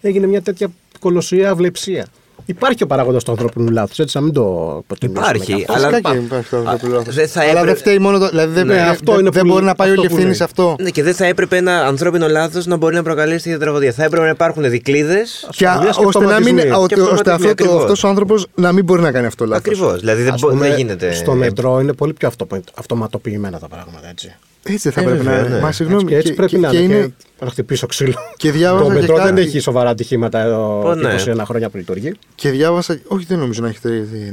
[0.00, 0.68] έγινε μια τέτοια
[0.98, 2.06] κολοσσιαία αυλεψία.
[2.48, 5.26] Υπάρχει ο παράγοντας του ανθρώπινου λάθους, έτσι, να μην το υποτιμήσουμε.
[5.26, 5.72] Υπάρχει, και αυτό.
[5.72, 7.14] αλλά- Φυσικά και υπάρχει το ανθρωπινό λάθος.
[7.14, 8.28] δεν θα Αλλά έπρεπε- δεν φταίει μόνο το.
[8.28, 10.08] Δηλαδή δεν, Ναι, δεν- αυτό δεν- είναι δεν που- μπορεί να πάει αυτό όλη η
[10.08, 10.34] που ευθύνη λέει.
[10.34, 10.76] σε αυτό.
[10.80, 13.92] Ναι, και δεν θα έπρεπε ένα ανθρώπινο λάθος να μπορεί να προκαλέσει τέτοια τραγωδία.
[13.92, 15.46] Θα έπρεπε να υπάρχουν δικλείδες.
[15.50, 16.36] Και Ασφαλείας και ώστε να μην.
[16.36, 16.60] αυτοματισμοί.
[16.60, 17.82] ο- Και Ώστε αυτό αυτοματισμοί, το- ακριβώς.
[17.82, 19.64] αυτός ο άνθρωπος να μην μπορεί να κάνει αυτό λάθος.
[19.66, 20.00] Ακριβώς.
[20.00, 21.14] Δηλαδή δεν, Ας μπο- πούμε, δεν γίνεται.
[21.14, 24.34] Στο μετρό είναι πολύ πιο αυτο- αυτοματοποιημένα τα πράγματα, έτσι.
[24.72, 25.54] Έτσι θα Ε, πρέπει να βέβαια, είναι.
[25.54, 25.60] ναι.
[25.60, 26.04] Μα Έτσι, συγγνώμη.
[26.08, 26.94] και έτσι και- πρέπει και- να και είναι.
[26.94, 27.06] είναι-
[27.38, 28.14] Και να χτυπήσω ξύλο.
[28.36, 31.14] Και διάβαζα το και μετρό κάτι- δεν έχει σοβαρά ατυχήματα εδώ Πω, και ναι.
[31.14, 32.12] 21 χρόνια που λειτουργεί.
[32.34, 32.98] Και διάβασα.
[33.06, 33.78] Όχι, δεν νομίζω να έχει,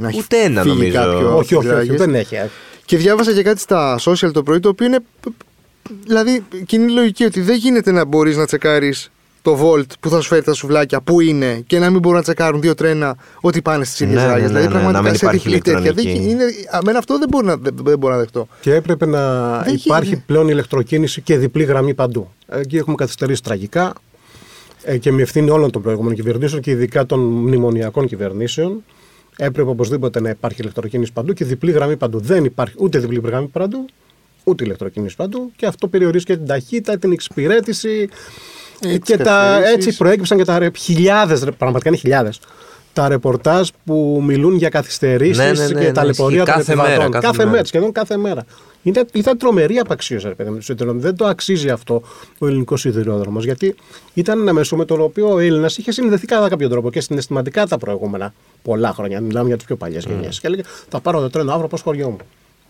[0.00, 0.92] να έχει Ούτε ένα φύγει νομίζω.
[0.96, 1.96] κάποιο όχι, όχι, όχι, φυλάκες.
[2.06, 2.34] δεν έχει.
[2.34, 2.50] ε.
[2.84, 4.98] Και διάβασα και κάτι στα social το πρωί το οποίο είναι.
[6.04, 9.10] Δηλαδή, κοινή λογική ότι δεν γίνεται να μπορείς να τσεκάρεις
[9.44, 12.22] το Volt που θα σου φέρει τα σουβλάκια, πού είναι και να μην μπορούν να
[12.22, 14.42] τσεκάρουν δύο τρένα ότι πάνε στις ίδιες Ναι, ναι, ράγες.
[14.42, 15.92] ναι, δηλαδή, ναι, πραγματικά να μην σε υπάρχει διπλή τέτοια.
[15.92, 16.30] Δεν, ηλεκτρονική.
[16.30, 18.48] είναι, αμένα αυτό δεν μπορώ να, δεν, δεν μπορώ να δεχτώ.
[18.60, 20.22] Και έπρεπε να Δεν υπάρχει γίνεται.
[20.26, 22.30] πλέον ηλεκτροκίνηση και διπλή γραμμή παντού.
[22.48, 23.92] Εκεί έχουμε καθυστερήσει τραγικά.
[24.82, 28.82] ε, και με ευθύνη όλων των προηγούμενων κυβερνήσεων και ειδικά των μνημονιακών κυβερνήσεων,
[29.36, 32.20] έπρεπε οπωσδήποτε να υπάρχει ηλεκτροκίνηση παντού και διπλή γραμμή παντού.
[32.20, 33.84] Δεν υπάρχει ούτε διπλή γραμμή παντού,
[34.44, 38.08] ούτε ηλεκτροκίνηση παντού και αυτό περιορίζει και την ταχύτητα, την εξυπηρέτηση.
[38.80, 39.74] Ε, και τις τα, καθυστερήσεις.
[39.86, 42.40] έτσι προέκυψαν και τα χιλιάδες, πραγματικά είναι χιλιάδες.
[42.92, 46.52] Τα ρεπορτάζ που μιλούν για καθυστερήσεις Ναι, ναι, ναι, και ναι, ταλαιπωρία ισχύει.
[46.52, 46.92] των Κάθε επιβατών.
[46.98, 47.50] μέρα, κάθε κάθε μέρα.
[47.50, 48.44] μέρα, σχεδόν κάθε μέρα.
[48.82, 51.00] Ήταν, ήταν τρομερή απαξίωση, ρε παιδί μου, του σιδηροδρόμου.
[51.00, 52.02] Δεν το αξίζει αυτό
[52.38, 53.44] ο ελληνικός σιδηρόδρομος.
[53.44, 53.74] Γιατί
[54.14, 57.66] ήταν ένα μέσο με το οποίο ο Έλληνας είχε συνδεθεί κατά κάποιο τρόπο και συναισθηματικά
[57.66, 59.20] τα προηγούμενα πολλά χρόνια.
[59.20, 60.40] Μιλάμε για τις πιο παλιές γενιές.
[60.40, 62.16] Και έλεγε Θα πάρω το τρένο αύριο, πώ χωριό μου.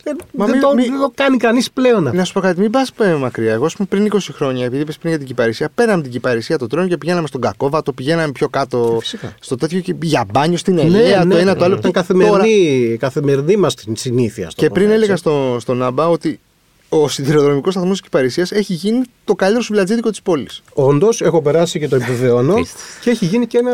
[0.05, 2.19] Δεν, Μα δεν μη- το, μη- δεν το κάνει κανείς πλέον αυτό.
[2.19, 3.53] Να σου πω κάτι, μην πας μακριά.
[3.53, 6.59] Εγώ, ας πούμε, πριν 20 χρόνια, επειδή είπες πριν για την Κυπαρισία, πέραμε την Κυπαρισία
[6.59, 9.35] το τρένο και πηγαίναμε στον Κακόβατο, πηγαίναμε πιο κάτω Φυσικά.
[9.41, 11.77] στο τέτοιο και για μπάνιο στην Ελία, το ένα το άλλο.
[11.77, 14.51] Ήταν Και καθημερινή, καθημερινή μας συνήθεια.
[14.51, 15.25] στο Και πριν πούμε, έλεγα έτσι.
[15.25, 16.41] στο, στον Άμπα ότι
[17.03, 20.63] ο σιδηροδρομικός σταθμός της Κυπαρισίας έχει γίνει το καλύτερο σουβλατζίδικο της πόλης.
[20.75, 22.55] Όντως, έχω περάσει και το επιβεβαιώνω
[23.01, 23.73] και έχει γίνει και ένα,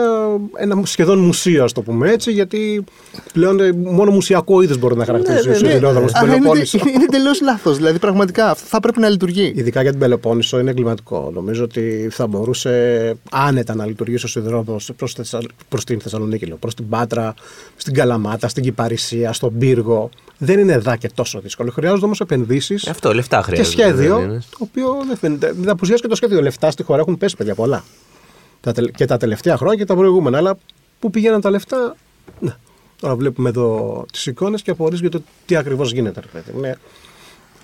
[0.56, 2.84] ένα σχεδόν μουσείο, ας το πούμε έτσι, γιατί
[3.32, 6.78] πλέον ε, μόνο μουσιακό είδος μπορεί να χαρακτηρίσει ο σιδηρόδρομος στην Αλλά είναι, Πελοπόννησο.
[6.80, 7.76] είναι, είναι τελείως λάθος.
[7.76, 9.52] Δηλαδή, πραγματικά αυτό θα πρέπει να λειτουργεί.
[9.56, 11.30] Ειδικά για την Πελοπόννησο είναι εγκληματικό.
[11.34, 14.90] Νομίζω ότι θα μπορούσε άνετα να λειτουργήσει ο σιδηρόδρομος
[15.68, 17.34] προς την Θεσσαλονίκη, προς την Πάτρα,
[17.76, 20.10] στην Καλαμάτα, στην Κυπαρισία, στον Πύργο.
[20.42, 21.70] Δεν είναι εδώ και τόσο δύσκολο.
[21.70, 23.82] Χρειάζονται όμως επενδύσεις Αυτό, λεφτά και χρειάζεται.
[23.82, 24.38] σχέδιο, δεν είναι.
[24.50, 25.52] το οποίο δεν φαίνεται.
[25.52, 26.40] Δεν απουσιάζει και το σχέδιο.
[26.42, 27.84] Λεφτά στη χώρα έχουν πέσει, παιδιά, πολλά.
[28.60, 30.36] Τα, τελε- και τα τελευταία χρόνια και τα προηγούμενα.
[30.38, 30.58] Αλλά
[30.98, 31.96] πού πηγαίναν τα λεφτά,
[32.40, 32.54] ναι.
[33.00, 36.20] Τώρα βλέπουμε εδώ τις εικόνες και απορρίζει για το τι ακριβώς γίνεται.
[36.20, 36.58] Ρε, παιδί.
[36.58, 36.78] Είναι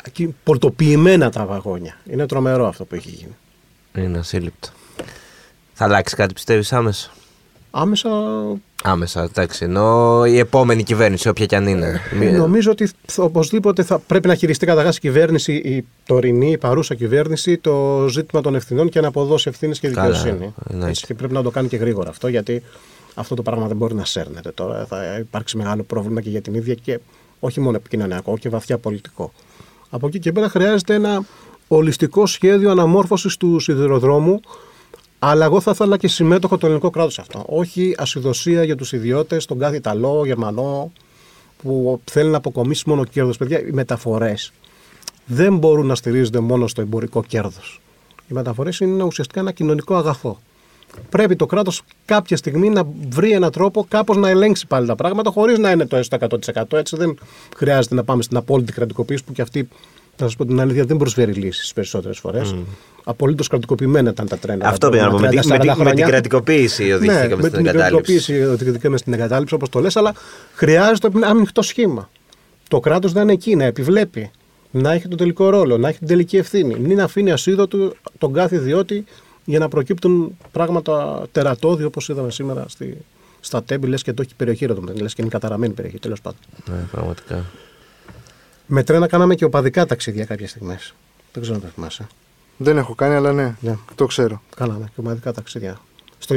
[0.05, 1.97] εκεί πορτοποιημένα τα βαγόνια.
[2.11, 3.37] Είναι τρομερό αυτό που έχει γίνει.
[4.07, 4.69] Είναι ασύλληπτο.
[5.73, 7.11] Θα αλλάξει κάτι, πιστεύεις άμεσα;
[7.79, 8.09] Άμεσα
[8.83, 9.65] Άμεσα, εντάξει.
[9.65, 12.01] Ενώ η επόμενη κυβέρνηση, όποια κι αν είναι.
[12.19, 16.59] Μη- νομίζω ότι θα- οπωσδήποτε θα πρέπει να χειριστεί καταρχά η κυβέρνηση, η τωρινή, η
[16.59, 20.55] παρούσα κυβέρνηση, το ζήτημα των ευθυνών και να αποδώσει ευθύνες και Καλά, δικαιοσύνη.
[20.71, 20.91] εννοείται.
[20.91, 22.63] Έτσι, και πρέπει να το κάνει και γρήγορα αυτό, γιατί
[23.15, 24.87] αυτό το πράγμα δεν μπορεί να σέρνεται τώρα.
[24.87, 26.99] Θα υπάρξει μεγάλο πρόβλημα και για την ίδια και
[27.41, 29.33] όχι μόνο επικοινωνιακό και βαθιά πολιτικό.
[29.91, 31.25] Από εκεί και πέρα χρειάζεται ένα
[31.69, 34.41] ολιστικό σχέδιο αναμόρφωσης του σιδηροδρόμου.
[35.29, 37.45] Αλλά εγώ θα ήθελα και συμμέτοχο το ελληνικό κράτο σε αυτό.
[37.49, 40.93] Όχι ασυδοσία για τους ιδιώτες, τον κάθε Ιταλό, Γερμανό,
[41.63, 43.37] που θέλει να αποκομίσει μόνο κέρδος.
[43.37, 44.53] Παιδιά, οι μεταφορές
[45.27, 47.81] δεν μπορούν να στηρίζονται μόνο στο εμπορικό κέρδος.
[48.29, 50.39] Οι μεταφορές είναι ουσιαστικά ένα κοινωνικό αγαθό.
[51.09, 55.31] Πρέπει το κράτος κάποια στιγμή να βρει έναν τρόπο κάπως να ελέγξει πάλι τα πράγματα
[55.31, 56.17] χωρίς να είναι το έστω
[56.55, 56.63] 100%.
[56.73, 57.19] Έτσι δεν
[57.57, 59.69] χρειάζεται να πάμε στην απόλυτη κρατικοποίηση που και αυτή,
[60.23, 62.55] να σας πω την αλήθεια, δεν προσφέρει λύσεις τι περισσότερες φορές.
[62.55, 62.63] Mm.
[63.05, 64.69] Απολύτως κρατικοποιημένα ήταν τα τρένα.
[64.69, 65.19] Αυτό τα πήγα να πω.
[65.19, 66.07] Με, τη- 30-40 με, τη- με την χρόνια.
[66.07, 68.13] κρατικοποίηση Ναι, οδηγηθήκαμε με στην την εγκατάλειψη.
[68.13, 70.15] κρατικοποίηση οδηγηθήκαμε στην εγκατάλειψη, όπως το λες, αλλά
[70.55, 72.11] χρειάζεται ένα ανοιχτό σχήμα.
[72.69, 74.31] Το κράτος να είναι εκεί, να επιβλέπει,
[74.71, 76.75] να έχει τον τελικό ρόλο, να έχει την τελική ευθύνη.
[76.79, 79.05] Μην αφήνει ασίδωτο τον κάθε ιδιώτη
[79.45, 82.97] για να προκύπτουν πράγματα τερατώδη όπως είδαμε σήμερα στη,
[83.41, 85.99] στα τέμπη, λες και το έχει περιοχή, ρε το μεταξύ, λες και είναι καταραμένη περιοχή,
[85.99, 86.39] τέλος πάντων.
[86.71, 87.45] Ναι, πραγματικά.
[88.67, 90.95] Με τρένα κάναμε και οπαδικά ταξίδια κάποια στιγμές.
[91.33, 92.07] Δεν ξέρω αν το θυμάσαι.
[92.57, 93.77] Δεν έχω κάνει, αλλά ναι, Ναι.
[93.95, 94.43] το ξέρω.
[94.57, 95.81] Κάναμε και οπαδικά ταξίδια.
[96.19, 96.35] Στο,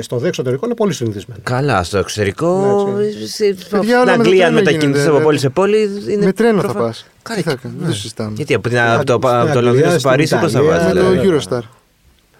[0.00, 1.40] στο δε εξωτερικό είναι πολύ συνηθισμένο.
[1.44, 2.86] Καλά, στο εξωτερικό.
[2.96, 5.38] Ναι, σε- Παιδιά, όλα Στην με το Αγγλία, αν τρένο μετακινηθείς γίνεται, από δε- πόλη
[5.38, 5.90] σε πόλη.
[6.08, 7.06] Είναι με τρένο θα προφα- πας.
[7.22, 7.82] Καλά, Τι θα και- κάνεις, ναι.
[7.84, 8.32] δεν το συζητάμε.
[8.36, 10.70] Γιατί από, την, από το, από το Αγγλία, Λονδίνο στο στην Παρίσι πώς θα Ιταλία,
[10.78, 10.94] βάζεις.
[10.94, 11.38] Με ναι, το ναι.
[11.38, 11.60] Eurostar.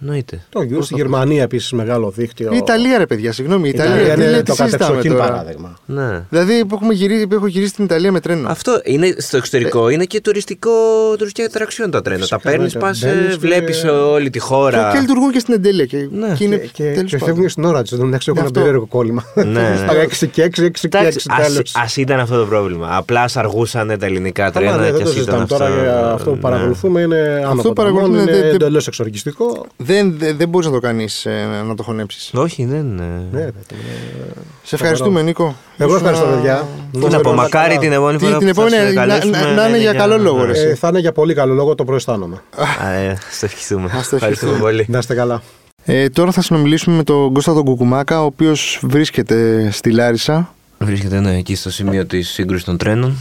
[0.01, 0.41] Εννοείται.
[0.49, 2.51] Το Euro, στη Γερμανία επίσης μεγάλο δίκτυο.
[2.53, 3.69] Η Ιταλία, ρε παιδιά, συγγνώμη.
[3.69, 5.77] Η Η Ιταλία, Ιταλία τι είναι λέτε, το τι συζητάμε κατεξοχήν τώρα; παράδειγμα.
[5.87, 6.25] Ναι.
[6.31, 8.49] Δηλαδή που, έχουμε γυρίσει, που έχω γυρίσει στην Ιταλία με τρένο.
[8.49, 10.71] Αυτό είναι στο εξωτερικό, είναι και τουριστικό,
[11.19, 12.27] τουριστική ατραξιόν τα τρένα.
[12.27, 14.91] Τα Φυσικά, παίρνεις, ναι, πας, μπαίνεις και- βλέπεις όλη τη Και, χώρα.
[14.93, 15.85] και λειτουργούν και στην εντέλεια.
[15.85, 16.35] Και, Ναι.
[16.37, 17.29] και είναι Και, και, τέλος και πάντων.
[17.35, 17.91] φεύγουν στην ώρα τους.
[17.91, 18.51] Δεν έχουν ένα Αυτό.
[18.61, 19.25] περίεργο κόλλημα.
[19.35, 19.75] Ναι.
[19.85, 21.75] Στα 6 και 6, 6 και 6 τέλος.
[21.75, 22.89] Α ήταν αυτό το πρόβλημα.
[22.97, 25.57] Απλά σ' αργούσαν τα ελληνικά Καλά, τρένα ναι, και δεν το ας ήταν συζητάμε αυτό.
[25.57, 25.69] τώρα.
[25.83, 26.41] για Αυτό που ναι.
[26.41, 29.67] παρακολουθούμε είναι άνω Αυτό από παρακολουθούμε, είναι δεν- δεν- εντελώς εξοργιστικό.
[29.87, 31.27] Δεν, δεν, δεν μπορείς να το κάνεις
[31.67, 32.31] να το χωνέψεις.
[32.35, 32.85] Όχι, δεν.
[32.87, 33.45] Ναι, Ναι.
[33.45, 35.57] ρε, παιδί, είναι- Σε ευχαριστούμε, Νίκο.
[35.77, 36.67] Εγώ Ήσουν, ευχαριστώ, α, παιδιά.
[36.93, 39.41] Τι να πω, μακάρι την επόμενη Τι, φορά την που θα επόμενη, σε να- καλέσουμε
[39.41, 40.53] να- να είναι για καλό λόγο, ρε.
[40.53, 40.59] ναι.
[40.59, 42.43] Ε, θα είναι για πολύ καλό λόγο, το προαισθάνομαι.
[42.83, 43.91] Α, ε, Στο ευχηθούμε.
[43.95, 44.59] Ας το Ευχαριστούμε ευχηθούμε.
[44.59, 44.87] πολύ.
[44.89, 45.43] Να είστε καλά.
[45.85, 50.55] Ε, τώρα θα συνομιλήσουμε με τον Κώστα τον Κουκουμάκα, ο οποίος βρίσκεται στη Λάρισα.
[50.79, 53.17] Βρίσκεται ναι, εκεί στο σημείο της σύγκρουσης των τρένων.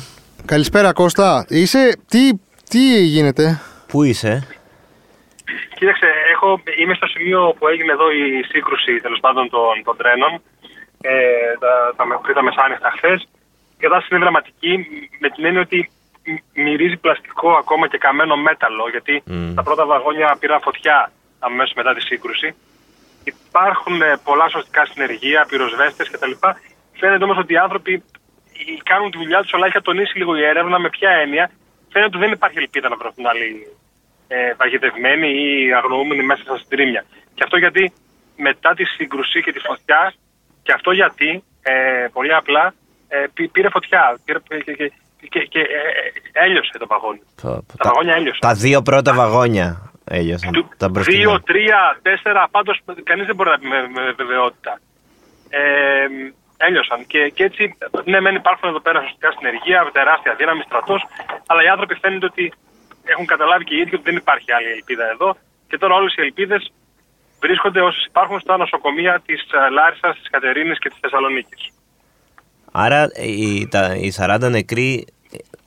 [0.45, 1.45] Καλησπέρα, Κώστα.
[1.49, 1.95] Είσαι.
[2.08, 2.19] Τι,
[2.69, 4.43] τι γίνεται; Πού είσαι,
[5.80, 6.06] Κοίταξε,
[6.45, 10.31] έχω, είμαι στο σημείο που έγινε εδώ η σύγκρουση τέλος πάντων των, των τρένων
[11.01, 11.13] ε,
[11.63, 13.19] τα, τα, πριν τα μεσάνυχτα χθες.
[13.77, 14.73] Η κατάσταση είναι δραματική
[15.19, 15.89] με την έννοια ότι
[16.31, 19.53] μ- μυρίζει πλαστικό ακόμα και καμένο μέταλλο γιατί Μμ.
[19.55, 22.55] τα πρώτα βαγόνια πήραν φωτιά αμέσως μετά τη σύγκρουση.
[23.23, 26.31] Υπάρχουν ε, πολλά σωστικά συνεργεία, πυροσβέστες κτλ.
[26.99, 30.43] Φαίνεται όμως ότι οι άνθρωποι ε, κάνουν τη δουλειά τους, αλλά έχει ατονίσει λίγο η
[30.43, 31.51] έρευνα με ποια έννοια;
[31.91, 33.67] Φαίνεται ότι δεν υπάρχει ελπίδα να βρεθούν άλλοι
[34.27, 37.05] ε, παγιδευμένοι ή αγνοούμενοι μέσα στα συντρίμια.
[37.35, 37.93] Και αυτό γιατί
[38.38, 40.13] μετά τη σύγκρουση και τη φωτιά.
[40.63, 42.73] Και αυτό γιατί, ε, πολύ απλά,
[43.07, 44.91] ε, πή- πήρε φωτιά πήρε, και, και,
[45.29, 45.63] και, και ε,
[46.39, 47.21] ε, έλειωσε το βαγόνι.
[47.41, 48.39] Πω, πω, Τα βαγόνια έλειωσαν.
[48.39, 50.51] τα δύο πρώτα βαγόνια έλειωσαν.
[50.51, 51.17] Του- Τα μπροστινά.
[51.17, 54.79] Δύο, τρία, τέσσερα, πάντως κανείς δεν μπορεί να πει με, με βεβαιότητα.
[55.49, 56.05] Ε,
[56.57, 57.05] έλειωσαν.
[57.11, 61.01] Και, και έτσι, ναι, μεν υπάρχουν εδώ πέρα σωστικά συνεργεία, τεράστια δύναμη, στρατός,
[61.47, 62.53] αλλά οι άνθρωποι φαίνεται ότι
[63.13, 65.38] έχουν καταλάβει και οι ίδιοι ότι δεν υπάρχει άλλη ελπίδα εδώ.
[65.68, 66.72] Και τώρα όλες οι ελπίδες
[67.39, 71.70] βρίσκονται όσες υπάρχουν στα νοσοκομεία της ε, Λάρισας, της Κατερίνης και της Θεσσαλονίκης.
[72.72, 75.08] Άρα οι, τα, οι 40 νεκροί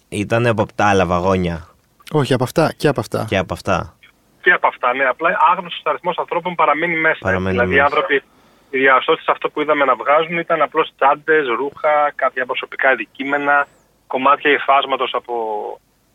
[0.09, 1.68] ήταν από τα άλλα βαγόνια;
[2.12, 3.27] Όχι, από αυτά και από αυτά.
[3.29, 3.96] και από αυτά.
[4.42, 5.05] Και από αυτά, ναι.
[5.05, 7.18] Απλά άγνωστος αριθμός ανθρώπων παραμένει μέσα.
[7.20, 7.85] Παραμένει δηλαδή, οι μέσα.
[7.85, 8.22] άνθρωποι,
[8.70, 13.66] οι διασώσει αυτό που είδαμε να βγάζουν ήταν απλώς τσάντες, ρούχα, κάποια προσωπικά αντικείμενα,
[14.07, 15.35] κομμάτια υφάσματος από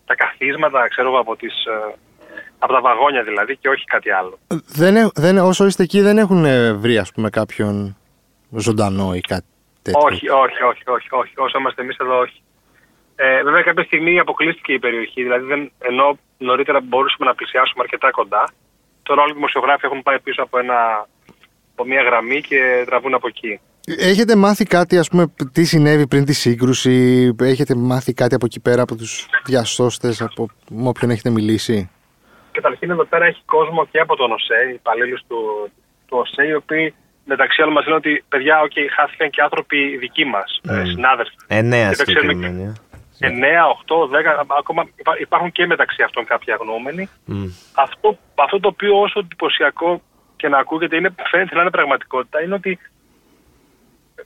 [0.06, 1.96] τα καθίσματα, ξέρω εγώ, από, τις, ε,
[2.60, 4.40] από τα βαγόνια δηλαδή και όχι κάτι άλλο.
[4.68, 7.98] Δεν, έ- δεν, όσο είστε εκεί δεν έχουν ε, βρει ας πούμε κάποιον
[8.50, 9.46] ζωντανό ή κάτι
[9.82, 11.34] τέτοιο; Όχι, όχι, όχι, όχι, όχι.
[11.36, 12.42] Όσο είμαστε εμείς εδώ, όχι.
[13.16, 15.24] Ε, βέβαια, κάποια στιγμή αποκλείστηκε η περιοχή.
[15.24, 18.44] Δηλαδή, δεν, ενώ νωρίτερα μπορούσαμε να πλησιάσουμε αρκετά κοντά,
[19.04, 21.08] τώρα όλοι οι δημοσιογράφοι έχουν πάει πίσω από, ένα,
[21.74, 23.60] από μια γραμμή και τραβούν από εκεί.
[23.88, 28.60] Έχετε μάθει κάτι, ας πούμε, τι συνέβη πριν τη σύγκρουση, έχετε μάθει κάτι από εκεί
[28.60, 31.90] πέρα από τους διασώστες, από με όποιον έχετε μιλήσει;
[32.52, 35.38] Καταρχήν, εδώ πέρα έχει κόσμο και από τον ΟΣΕ, υπαλλήλους του,
[36.08, 36.94] του ΟΣΕ, οι οποίοι
[37.26, 40.82] μεταξύ άλλων μας λένε ότι παιδιά, OK, χάθηκαν και άνθρωποι δικοί μας, Mm.
[40.94, 41.36] συνάδελφοι.
[41.48, 42.64] Εννέα Και δεν ξέρουμε συγκεκριμένοι.
[43.20, 43.28] ε.
[43.28, 47.10] 9, 8, 10, ακόμα υπά- υπάρχουν και μεταξύ αυτών κάποιοι αγνοούμενοι.
[47.26, 47.46] Μμ.
[47.74, 50.02] αυτό, αυτό το οποίο όσο εντυπωσιακό
[50.36, 52.80] και να ακούγεται είναι, φαίνεται να είναι πραγματικότητα είναι ότι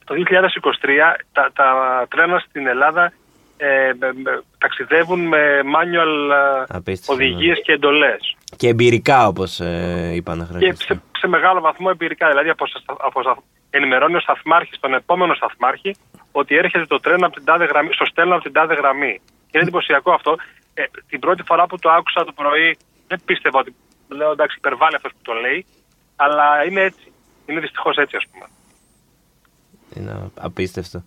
[0.06, 1.66] το 2023 τα, τα
[2.10, 3.12] τρένα στην Ελλάδα
[3.58, 8.36] ε, με- με- ταξιδεύουν με manual ε, Απίστευτο, οδηγίες και εντολές.
[8.58, 10.84] Και εμπειρικά όπως ε, είπαν να Και χαρακτηριστεί.
[10.94, 12.28] σε, σε μεγάλο βαθμό εμπειρικά.
[12.28, 15.96] Δηλαδή, από, στα- από, στα- ενημερώνει ο σταθμάρχης τον επόμενο σταθμάρχη
[16.32, 19.22] ότι έρχεται το τρένο από την τάδε γραμμή, στο στέλνο από την τάδε γραμμή.
[19.36, 20.36] Και είναι εντυπωσιακό αυτό.
[20.74, 23.76] Ε, την πρώτη φορά που το άκουσα το πρωί, δεν πίστευα ότι.
[24.10, 25.66] Λέω εντάξει, υπερβάλλει αυτός που το λέει,
[26.16, 27.12] αλλά είναι έτσι.
[27.46, 28.46] Είναι δυστυχώς έτσι, ας πούμε.
[30.00, 31.04] Είναι απίστευτο.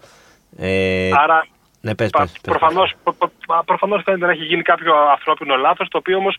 [0.57, 1.47] Ε, Άρα,
[1.81, 5.57] ναι, πες, πα- πες, πες, προφανώς, προ- προ- προφανώς φαίνεται να έχει γίνει κάποιο ανθρώπινο
[5.57, 6.37] λάθος, το οποίο όμως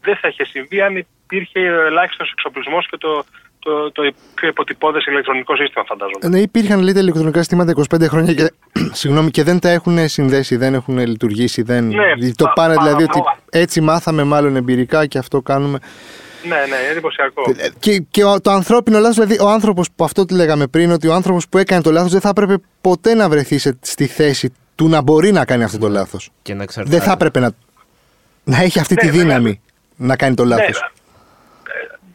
[0.00, 3.24] δεν θα είχε συμβεί αν υπήρχε ελάχιστος εξοπλισμός και το,
[3.58, 4.02] το, το
[4.34, 6.28] πιο υποτυπώδες ηλεκτρονικό σύστημα, φαντάζομαι.
[6.28, 8.52] Ναι, υπήρχαν λέτε ηλεκτρονικά συστήματα 25 χρόνια και,
[9.00, 11.62] συγγνώμη, και δεν τα έχουν συνδέσει, δεν έχουν λειτουργήσει.
[11.62, 15.42] Δεν, Ναι, το πα- πάνε πα- δηλαδή ότι πα- έτσι μάθαμε μάλλον εμπειρικά και αυτό
[15.42, 15.78] κάνουμε.
[16.48, 17.42] Ναι, ναι, είναι εντυπωσιακό.
[17.56, 20.90] Ε, Και, και ο- το ανθρώπινο λάθος, δηλαδή ο άνθρωπος που αυτό τι λέγαμε πριν,
[20.90, 24.06] ότι ο άνθρωπος που έκανε το λάθος δεν θα έπρεπε ποτέ να βρεθεί σε- στη
[24.06, 26.30] θέση του να μπορεί να κάνει αυτό το λάθος.
[26.42, 26.96] Και να εξαρτάται.
[26.96, 27.50] Δεν θα έπρεπε να,
[28.44, 29.26] να έχει αυτή τη Ναι, βέβαια.
[29.26, 29.60] δύναμη
[29.96, 30.80] να κάνει το λάθος.
[30.80, 30.84] Ναι,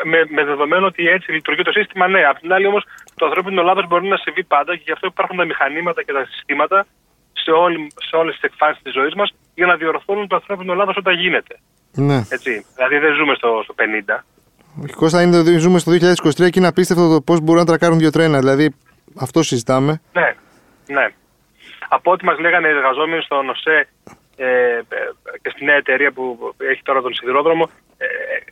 [0.04, 2.22] ε, με, με δεδομένο ότι έτσι λειτουργεί το σύστημα, ναι.
[2.30, 2.84] Απ' την άλλη όμως,
[3.16, 6.26] το ανθρώπινο λάθος μπορεί να συμβεί πάντα και γι' αυτό υπάρχουν τα μηχανήματα και τα
[6.32, 6.86] συστήματα
[7.34, 10.96] σε, όλη, σε όλες τις εκφάνσεις της ζωής μας για να διορθώνουν το ανθρώπινο λάθος
[10.98, 11.56] όταν γίνεται.
[11.94, 12.18] Ναι.
[12.30, 12.66] Έτσι.
[12.76, 13.74] Δηλαδή δεν ζούμε στο, στο
[14.10, 14.20] 50.
[14.84, 16.00] Όχι, Κώστα, είναι το, ζούμε στο 2023
[16.34, 18.40] και είναι απίστευτο το πώς μπορούν να τρακάρουν δύο τρένα.
[18.40, 18.76] Δηλαδή,
[19.20, 20.02] αυτό συζητάμε.
[20.14, 20.36] Ναι,
[20.88, 21.08] ναι.
[21.90, 23.88] Από ό,τι μας λέγανε οι εργαζόμενοι στον ΟΣΕ
[24.36, 24.82] ε, ε,
[25.42, 28.06] και στη νέα εταιρεία που έχει τώρα τον σιδηρόδρομο, ε,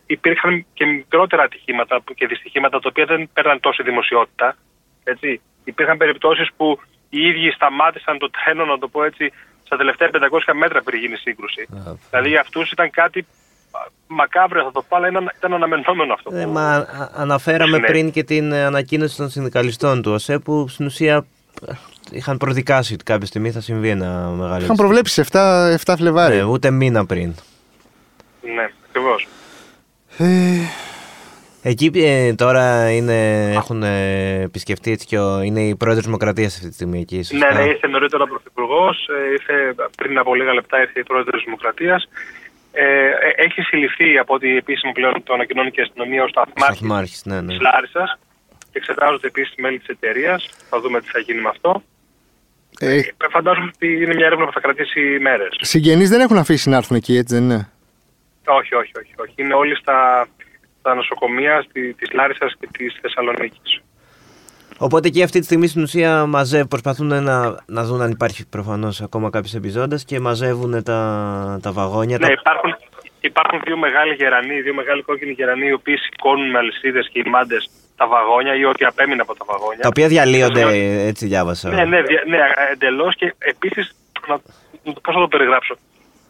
[0.06, 4.56] υπήρχαν και μικρότερα ατυχήματα που- και δυστυχήματα τα οποία δεν παίρναν τόση δημοσιότητα.
[5.04, 5.42] Έτσι.
[5.64, 9.32] Υπήρχαν περιπτώσεις που οι ίδιοι σταμάτησαν το τρένο, να το πω έτσι,
[9.70, 11.62] στα τελευταία 500 μέτρα πριν γίνει σύγκρουση.
[11.88, 13.20] Α, δηλαδή για αυτούς ήταν κάτι
[13.72, 16.36] α, μακάβριο, θα το πω, αλλά ήταν, ήταν αναμενόμενο αυτό.
[16.36, 17.88] Ε, που- μα α- αναφέραμε Ναι.
[17.88, 21.26] πριν και την ε, ανακοίνωση των συνδικαλιστών του ΟΣΕ που στην ουσία
[21.68, 21.72] ε,
[22.12, 24.64] είχαν προδικάσει ότι κάποια στιγμή θα συμβεί ένα μεγάλο.
[24.64, 26.36] Είχαν προβλέψει σε 7, 7 Φλεβάρι.
[26.36, 27.34] Ε, ούτε μήνα πριν.
[28.56, 29.28] Ναι, ακριβώς.
[30.18, 30.26] Ε,
[31.64, 36.68] Εκεί ε, τώρα είναι, έχουν ε, επισκεφτεί έτσι και ο, είναι η πρόεδρος Δημοκρατίας αυτή
[36.68, 37.16] τη στιγμή εκεί.
[37.18, 38.96] Ναι, σωστά; ναι, ήρθε νωρίτερα ο Πρωθυπουργό.
[39.32, 42.10] Ήρθε πριν από λίγα λεπτά ήρθε η πρόεδρος της Δημοκρατίας.
[42.72, 46.78] Ε, ε, έχει συλληφθεί από ό,τι επίσημο πλέον το ανακοινώνει και η αστυνομία ω σταθμάρχης
[46.78, 47.48] Σταθμάρχης, ναι, ναι.
[47.48, 48.18] της Λάρισας.
[48.72, 50.50] Και εξετάζονται επίσης μέλη της εταιρείας.
[50.70, 51.84] Θα δούμε τι θα γίνει με αυτό.
[52.80, 55.50] ε, Ε, φαντάζομαι ότι είναι μια έρευνα που θα κρατήσει μέρες.
[55.62, 57.70] Συγγενείς δεν έχουν αφήσει να έρθουν εκεί, έτσι δεν είναι;
[58.46, 59.34] Όχι, όχι, όχι, όχι.
[59.36, 60.28] Είναι όλοι στα,
[60.80, 61.66] στα νοσοκομεία
[61.98, 63.82] της Λάρισας και της Θεσσαλονίκης.
[64.78, 69.02] Οπότε εκεί αυτή τη στιγμή στην ουσία μαζεύουν, προσπαθούν να, να δουν αν υπάρχει προφανώς
[69.02, 71.00] ακόμα κάποιο επιζώντα και μαζεύουν τα,
[71.62, 72.18] τα βαγόνια.
[72.18, 72.32] Ναι, τα...
[72.32, 72.76] υπάρχουν,
[73.20, 77.30] υπάρχουν δύο μεγάλοι γερανοί, δύο μεγάλοι κόκκινοι γερανοί, οι οποίοι σηκώνουν με αλυσίδες και οι
[77.30, 79.82] μάντες τα βαγόνια ή ό,τι απέμεινε από τα βαγόνια.
[79.82, 80.62] τα οποία διαλύονται,
[81.08, 81.70] έτσι διάβασα.
[81.70, 82.38] Ναι, ναι, δια- ναι
[82.72, 83.96] εντελώς και επίσης,
[85.02, 85.76] πώς να το περιγράψω.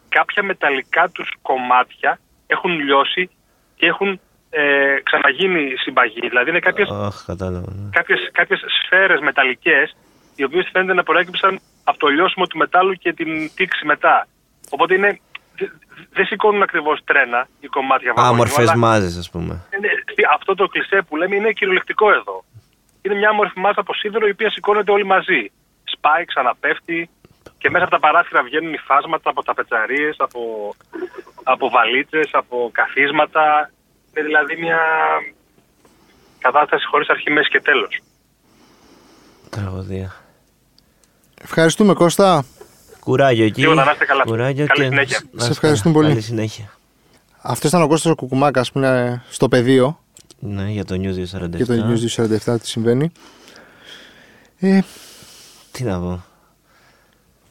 [0.08, 3.30] Κάποια μεταλλικά τους κομμάτια έχουν λιώσει
[3.76, 6.28] και έχουν ε, ξαναγίνει συμπαγή.
[6.28, 7.72] Δηλαδή είναι κάποιες, Αχ, κατάλαβα.
[7.74, 7.88] ναι.
[7.92, 9.96] κάποιες, κάποιες σφαίρες μεταλλικές
[10.36, 14.26] οι οποίες φαίνεται να προέκυψαν από το λιώσιμο του μετάλλου και την τήξη μετά.
[14.70, 15.20] Οπότε είναι,
[15.56, 15.68] δε-
[16.12, 19.62] δεν σηκώνουν ακριβώς τρένα ή κομμάτια βαγονιού, Άμορφε αλλά μάζες, ας πούμε.
[19.76, 19.88] είναι-
[20.34, 22.44] αυτό το κλισέ που λέμε είναι κυριολεκτικό εδώ.
[23.02, 25.50] Είναι μια μορφή μάζα από σίδερο η οποία σηκώνεται όλη μαζί.
[25.84, 27.08] Σπάει, ξαναπέφτει
[27.58, 30.74] και μέσα από τα παράθυρα βγαίνουν υφάσματα από ταπετσαρίες, από,
[31.42, 33.70] από βαλίτσες, από καθίσματα.
[34.16, 34.78] Είναι δηλαδή μια
[36.38, 38.00] κατάσταση χωρίς αρχή, μέση και τέλος.
[39.50, 40.14] Τραγωδία.
[41.42, 42.44] Ευχαριστούμε Κώστα.
[43.00, 43.60] Κουράγιο εκεί.
[43.60, 44.22] Τίποτα, να είστε καλά.
[44.24, 44.88] Κουράγιο Καλή και...
[44.88, 45.18] συνέχεια.
[45.20, 46.04] να Σε είστε ευχαριστούμε καλά.
[46.06, 46.14] πολύ.
[46.20, 46.72] Καλή συνέχεια.
[47.42, 50.00] Αυτός ήταν ο Κώστας ο Κουκουμάκας που είναι στο πεδίο
[50.38, 51.56] Ναι, για το News 247.
[51.56, 52.22] και το News
[52.54, 53.12] 247 τι συμβαίνει.
[54.58, 54.80] Ε,
[55.70, 56.24] Τι να πω.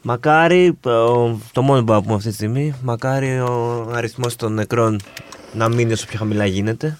[0.01, 4.53] Μακάρι, ο- το μόνο που μπορώ να πούμε αυτή τη στιγμή, μακάρι ο αριθμός των
[4.53, 4.99] νεκρών
[5.53, 6.97] να μείνει όσο πιο χαμηλά γίνεται.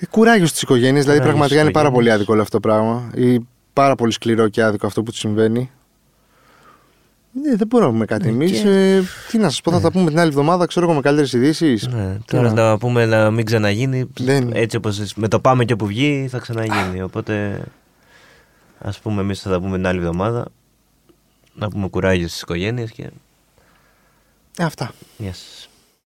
[0.00, 1.00] Ε, Κουράγιος στι οικογένειε.
[1.00, 2.14] Δηλαδή, Κουράγιος πραγματικά στις είναι πάρα πολύ οικογένειες.
[2.16, 3.10] άδικο όλο αυτό το πράγμα.
[3.14, 5.70] Ή πάρα πολύ σκληρό και άδικο αυτό που τους συμβαίνει.
[7.52, 8.60] Ε, δεν μπορούμε να πούμε κάτι εμείς.
[8.60, 11.00] και- Ε, τι να σας πω, θα τα πούμε την άλλη εβδομάδα, ξέρω εγώ με
[11.00, 11.86] καλύτερες ειδήσεις.
[11.86, 15.86] Ναι, τώρα να πούμε να μην ξαναγίνει, Δεν- έτσι όπως με το πάμε και όπου
[15.86, 17.02] βγει θα ξαναγίνει.
[17.02, 17.60] Οπότε
[18.78, 20.44] ας πούμε εμείς θα τα πούμε την άλλη εβδομάδα.
[21.54, 23.10] Να πούμε κουράγιος στις οικογένειες και
[24.58, 24.90] Αυτά.
[25.16, 25.68] γεια σας.